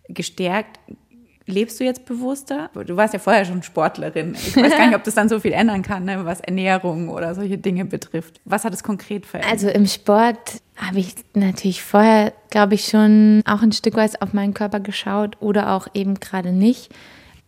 [0.10, 0.80] gestärkt.
[1.48, 2.72] Lebst du jetzt bewusster?
[2.88, 4.34] Du warst ja vorher schon Sportlerin.
[4.34, 7.36] Ich weiß gar nicht, ob das dann so viel ändern kann, ne, was Ernährung oder
[7.36, 8.42] solche Dinge betrifft.
[8.46, 9.52] Was hat es konkret verändert?
[9.52, 14.34] Also im Sport habe ich natürlich vorher, glaube ich, schon auch ein Stück weit auf
[14.34, 16.92] meinen Körper geschaut oder auch eben gerade nicht.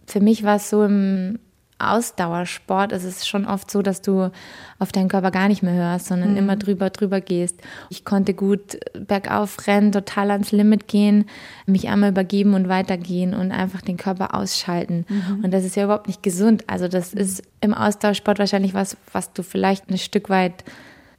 [0.06, 1.40] Für mich war es so im
[1.80, 4.32] Ausdauersport ist es schon oft so, dass du
[4.80, 6.38] auf deinen Körper gar nicht mehr hörst, sondern mhm.
[6.38, 7.60] immer drüber, drüber gehst.
[7.90, 11.26] Ich konnte gut bergauf rennen, total ans Limit gehen,
[11.66, 15.06] mich einmal übergeben und weitergehen und einfach den Körper ausschalten.
[15.08, 15.44] Mhm.
[15.44, 16.64] Und das ist ja überhaupt nicht gesund.
[16.68, 20.64] Also das ist im Ausdauersport wahrscheinlich was, was du vielleicht ein Stück weit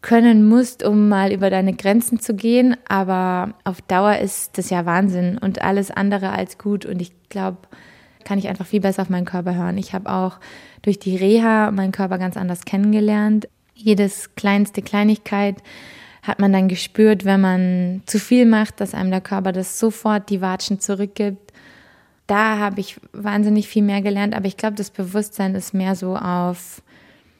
[0.01, 2.77] können musst, um mal über deine Grenzen zu gehen.
[2.88, 6.85] Aber auf Dauer ist das ja Wahnsinn und alles andere als gut.
[6.85, 7.59] Und ich glaube,
[8.29, 9.79] kann ich einfach viel besser auf meinen Körper hören.
[9.79, 10.37] Ich habe auch
[10.83, 13.49] durch die Reha meinen Körper ganz anders kennengelernt.
[13.75, 15.57] Jedes kleinste Kleinigkeit
[16.23, 20.29] hat man dann gespürt, wenn man zu viel macht, dass einem der Körper das sofort
[20.29, 21.55] die Watschen zurückgibt.
[22.27, 26.14] Da habe ich wahnsinnig viel mehr gelernt, aber ich glaube, das Bewusstsein ist mehr so
[26.14, 26.83] auf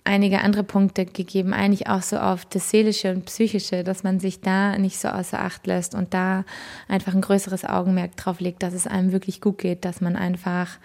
[0.09, 4.41] einige andere Punkte gegeben, eigentlich auch so auf das Seelische und Psychische, dass man sich
[4.41, 6.45] da nicht so außer Acht lässt und da
[6.89, 10.79] einfach ein größeres Augenmerk drauf legt, dass es einem wirklich gut geht, dass man einfach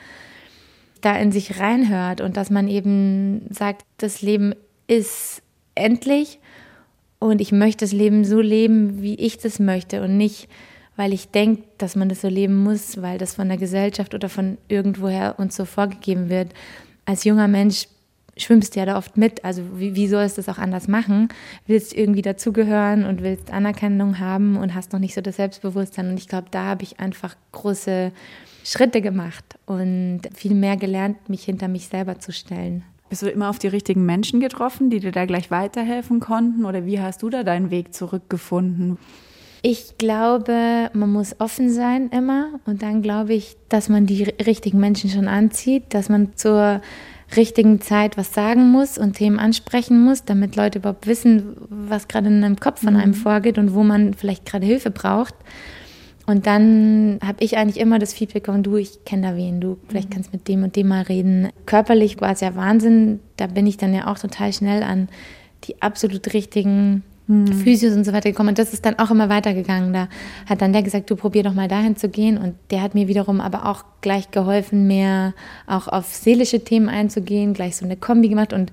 [1.00, 4.56] da in sich reinhört und dass man eben sagt, das Leben
[4.88, 5.42] ist
[5.74, 6.40] endlich
[7.20, 10.50] und ich möchte das Leben so leben, wie ich das möchte und nicht,
[10.98, 14.28] weil ich denke, dass man das so leben muss, weil das von der Gesellschaft oder
[14.28, 16.50] von irgendwoher uns so vorgegeben wird.
[17.06, 17.88] Als junger Mensch
[18.38, 19.44] schwimmst ja da oft mit.
[19.46, 21.30] Also wie, wie sollst du es auch anders machen?
[21.68, 26.10] Willst irgendwie dazugehören und willst Anerkennung haben und hast noch nicht so das Selbstbewusstsein.
[26.10, 28.12] Und ich glaube, da habe ich einfach große
[28.64, 32.84] Schritte gemacht und viel mehr gelernt, mich hinter mich selber zu stellen.
[33.10, 36.66] Bist du immer auf die richtigen Menschen getroffen, die dir da gleich weiterhelfen konnten?
[36.66, 38.98] Oder wie hast du da deinen Weg zurückgefunden?
[39.62, 42.60] Ich glaube, man muss offen sein immer.
[42.66, 46.82] Und dann glaube ich, dass man die richtigen Menschen schon anzieht, dass man zur
[47.36, 52.28] richtigen Zeit was sagen muss und Themen ansprechen muss, damit Leute überhaupt wissen, was gerade
[52.28, 53.16] in einem Kopf von einem mhm.
[53.16, 55.36] vorgeht und wo man vielleicht gerade Hilfe braucht.
[56.26, 59.78] Und dann habe ich eigentlich immer das Feedback bekommen, du, ich kenne da wen, du,
[59.88, 60.14] vielleicht mhm.
[60.14, 61.50] kannst mit dem und dem mal reden.
[61.66, 65.10] Körperlich war es ja Wahnsinn, da bin ich dann ja auch total schnell an
[65.66, 67.48] die absolut richtigen mhm.
[67.48, 68.50] Physios und so weiter gekommen.
[68.50, 69.94] Und das ist dann auch immer weitergegangen.
[69.94, 70.10] Da
[70.48, 72.38] hat dann der gesagt, du probier doch mal dahin zu gehen.
[72.38, 75.34] Und der hat mir wiederum aber auch gleich geholfen, mehr
[75.68, 78.54] auch auf seelische Themen einzugehen, gleich so eine Kombi gemacht.
[78.54, 78.72] Und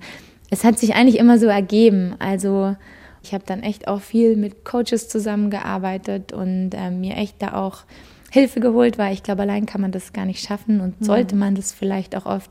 [0.49, 2.15] es hat sich eigentlich immer so ergeben.
[2.19, 2.75] Also
[3.23, 7.83] ich habe dann echt auch viel mit Coaches zusammengearbeitet und äh, mir echt da auch
[8.31, 11.53] Hilfe geholt, weil ich glaube, allein kann man das gar nicht schaffen und sollte man
[11.53, 12.49] das vielleicht auch oft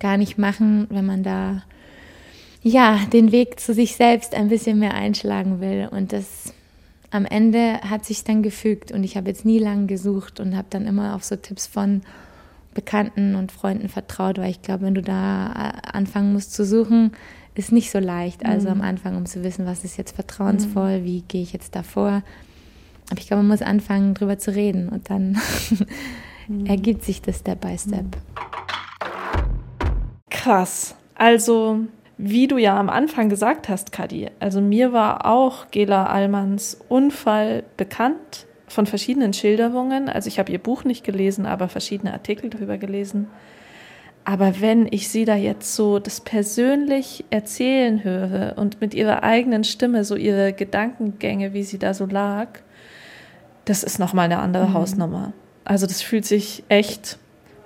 [0.00, 1.62] gar nicht machen, wenn man da
[2.66, 5.88] ja den Weg zu sich selbst ein bisschen mehr einschlagen will.
[5.90, 6.52] Und das
[7.10, 10.66] am Ende hat sich dann gefügt und ich habe jetzt nie lange gesucht und habe
[10.70, 12.02] dann immer auf so Tipps von
[12.74, 17.12] Bekannten und Freunden vertraut, weil ich glaube, wenn du da äh, anfangen musst zu suchen,
[17.54, 18.44] ist nicht so leicht.
[18.44, 18.80] Also mhm.
[18.80, 21.04] am Anfang, um zu wissen, was ist jetzt vertrauensvoll, mhm.
[21.04, 22.22] wie gehe ich jetzt davor.
[23.08, 25.38] Aber ich glaube, man muss anfangen, drüber zu reden und dann
[26.48, 26.66] mhm.
[26.66, 28.04] ergibt sich das Step by Step.
[28.04, 28.10] Mhm.
[30.28, 30.96] Krass.
[31.14, 31.86] Also,
[32.18, 37.64] wie du ja am Anfang gesagt hast, Kadi, also mir war auch Gela Allmanns Unfall
[37.76, 40.08] bekannt von verschiedenen Schilderungen.
[40.08, 43.28] Also ich habe ihr Buch nicht gelesen, aber verschiedene Artikel darüber gelesen.
[44.24, 49.62] Aber wenn ich sie da jetzt so das persönlich erzählen höre und mit ihrer eigenen
[49.62, 52.48] Stimme so ihre Gedankengänge, wie sie da so lag,
[53.66, 54.74] das ist nochmal eine andere mhm.
[54.74, 55.32] Hausnummer.
[55.64, 57.18] Also das fühlt sich echt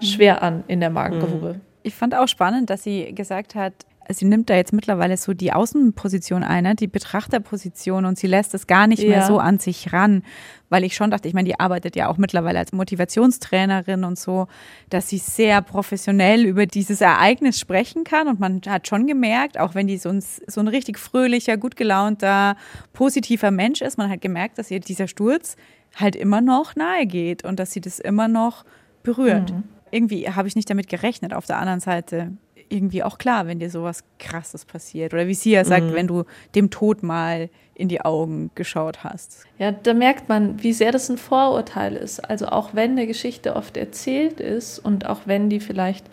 [0.02, 1.54] schwer an in der Magengrube.
[1.54, 1.60] Mhm.
[1.82, 3.72] Ich fand auch spannend, dass sie gesagt hat,
[4.12, 8.55] sie nimmt da jetzt mittlerweile so die Außenposition ein, ne, die Betrachterposition und sie lässt
[8.55, 9.09] es gar nicht ja.
[9.09, 10.23] mehr so an sich ran,
[10.68, 14.46] weil ich schon dachte, ich meine, die arbeitet ja auch mittlerweile als Motivationstrainerin und so,
[14.88, 19.75] dass sie sehr professionell über dieses Ereignis sprechen kann und man hat schon gemerkt, auch
[19.75, 22.57] wenn die so ein, so ein richtig fröhlicher, gut gelaunter,
[22.92, 25.57] positiver Mensch ist, man hat gemerkt, dass ihr dieser Sturz
[25.96, 28.64] halt immer noch nahe geht und dass sie das immer noch
[29.03, 29.53] berührt.
[29.53, 29.64] Mhm.
[29.90, 31.35] Irgendwie habe ich nicht damit gerechnet.
[31.35, 32.33] Auf der anderen Seite
[32.70, 35.12] irgendwie auch klar, wenn dir sowas Krasses passiert.
[35.12, 35.94] Oder wie sie ja sagt, mhm.
[35.94, 39.44] wenn du dem Tod mal in die Augen geschaut hast.
[39.59, 42.20] Ja, da merkt man, wie sehr das ein Vorurteil ist.
[42.20, 46.06] Also auch wenn eine Geschichte oft erzählt ist und auch wenn die vielleicht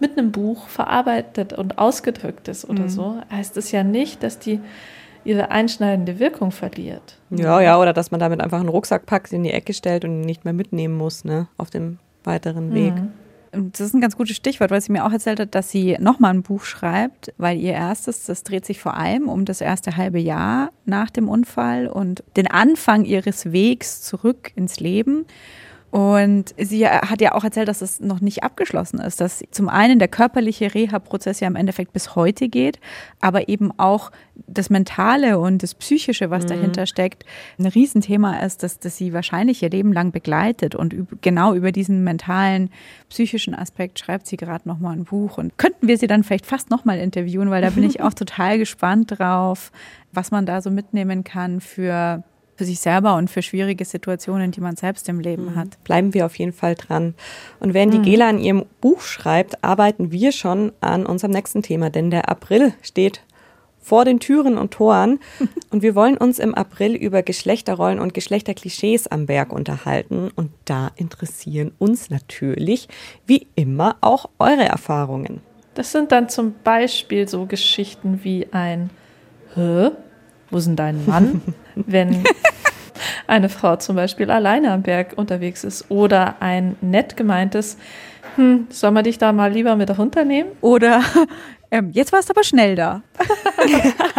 [0.00, 2.88] mit einem Buch verarbeitet und ausgedrückt ist oder mhm.
[2.88, 4.60] so, heißt es ja nicht, dass die
[5.24, 7.18] ihre einschneidende Wirkung verliert.
[7.30, 10.12] Ja, ja, oder dass man damit einfach einen Rucksack packt, in die Ecke stellt und
[10.12, 12.94] ihn nicht mehr mitnehmen muss, ne, auf dem weiteren Weg.
[12.94, 13.12] Mhm
[13.52, 16.34] das ist ein ganz gutes Stichwort, weil sie mir auch erzählt hat, dass sie nochmal
[16.34, 20.18] ein Buch schreibt, weil ihr erstes, das dreht sich vor allem um das erste halbe
[20.18, 25.26] Jahr nach dem Unfall und den Anfang ihres Wegs zurück ins Leben.
[25.90, 29.98] Und sie hat ja auch erzählt, dass es noch nicht abgeschlossen ist, dass zum einen
[29.98, 32.78] der körperliche Reha-Prozess ja im Endeffekt bis heute geht,
[33.22, 34.10] aber eben auch
[34.46, 36.48] das Mentale und das Psychische, was mhm.
[36.48, 37.24] dahinter steckt,
[37.58, 40.74] ein Riesenthema ist, dass das sie wahrscheinlich ihr Leben lang begleitet.
[40.74, 42.68] Und genau über diesen mentalen,
[43.08, 45.38] psychischen Aspekt schreibt sie gerade nochmal ein Buch.
[45.38, 48.58] Und könnten wir sie dann vielleicht fast nochmal interviewen, weil da bin ich auch total
[48.58, 49.72] gespannt drauf,
[50.12, 52.22] was man da so mitnehmen kann für
[52.58, 55.54] für sich selber und für schwierige Situationen, die man selbst im Leben mhm.
[55.54, 55.82] hat.
[55.84, 57.14] Bleiben wir auf jeden Fall dran.
[57.60, 58.02] Und während die mhm.
[58.02, 62.72] Gela an ihrem Buch schreibt, arbeiten wir schon an unserem nächsten Thema, denn der April
[62.82, 63.22] steht
[63.80, 65.20] vor den Türen und Toren.
[65.70, 70.30] Und wir wollen uns im April über Geschlechterrollen und Geschlechterklischees am Berg unterhalten.
[70.34, 72.88] Und da interessieren uns natürlich,
[73.26, 75.40] wie immer, auch eure Erfahrungen.
[75.74, 78.88] Das sind dann zum Beispiel so Geschichten wie ein
[79.54, 79.90] Hä?
[80.50, 81.42] Wo ist denn dein Mann?
[81.74, 82.24] Wenn
[83.26, 85.90] eine Frau zum Beispiel alleine am Berg unterwegs ist.
[85.90, 87.76] Oder ein nett gemeintes,
[88.36, 90.52] hm, soll man dich da mal lieber mit runternehmen?
[90.60, 91.02] Oder
[91.70, 93.02] ähm, jetzt warst du aber schnell da.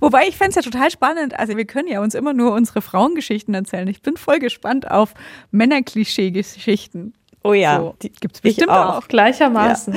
[0.00, 1.38] Wobei ich fände es ja total spannend.
[1.38, 3.88] Also wir können ja uns immer nur unsere Frauengeschichten erzählen.
[3.88, 5.14] Ich bin voll gespannt auf
[5.50, 7.14] Männerklischee-Geschichten.
[7.42, 8.98] Oh ja, So, die gibt's ich bestimmt auch.
[8.98, 9.08] auch.
[9.08, 9.94] Gleichermaßen.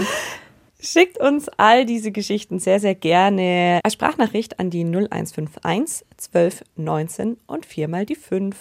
[0.81, 7.37] Schickt uns all diese Geschichten sehr, sehr gerne als Sprachnachricht an die 0151 12 19
[7.47, 8.55] und viermal die 5.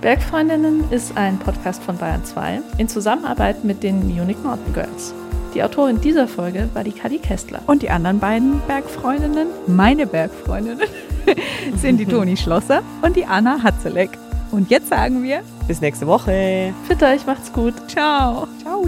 [0.00, 5.12] Bergfreundinnen ist ein Podcast von Bayern 2 in Zusammenarbeit mit den Munich Mountain Girls.
[5.54, 7.60] Die Autorin dieser Folge war die Kadi Kestler.
[7.66, 10.88] Und die anderen beiden Bergfreundinnen, meine Bergfreundinnen,
[11.76, 14.10] sind die Toni Schlosser und die Anna Hatzeleck.
[14.54, 16.72] Und jetzt sagen wir bis nächste Woche.
[16.88, 17.74] Bitte euch, macht's gut.
[17.88, 18.46] Ciao.
[18.62, 18.84] Ciao.